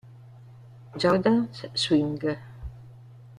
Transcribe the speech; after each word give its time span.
Jordan 0.97 1.53
Swing 1.77 2.17